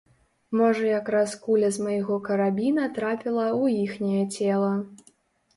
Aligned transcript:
Можа 0.59 0.85
якраз 0.99 1.35
куля 1.43 1.69
з 1.75 1.85
майго 1.87 2.17
карабіна 2.29 2.89
трапіла 2.97 3.45
ў 3.61 3.85
іхняе 3.85 4.25
цела. 4.35 4.73